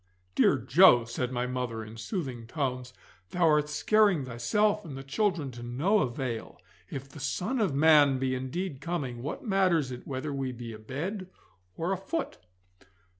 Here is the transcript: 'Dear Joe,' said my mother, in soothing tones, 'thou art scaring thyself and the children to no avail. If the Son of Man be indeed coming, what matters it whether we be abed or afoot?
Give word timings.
'Dear 0.33 0.57
Joe,' 0.57 1.05
said 1.05 1.31
my 1.31 1.45
mother, 1.45 1.85
in 1.85 1.95
soothing 1.95 2.47
tones, 2.47 2.91
'thou 3.29 3.47
art 3.47 3.69
scaring 3.69 4.25
thyself 4.25 4.83
and 4.83 4.97
the 4.97 5.03
children 5.03 5.51
to 5.51 5.61
no 5.61 5.99
avail. 5.99 6.59
If 6.89 7.07
the 7.07 7.19
Son 7.19 7.59
of 7.61 7.75
Man 7.75 8.17
be 8.17 8.33
indeed 8.33 8.81
coming, 8.81 9.21
what 9.21 9.43
matters 9.45 9.91
it 9.91 10.07
whether 10.07 10.33
we 10.33 10.53
be 10.53 10.73
abed 10.73 11.29
or 11.77 11.91
afoot? 11.91 12.39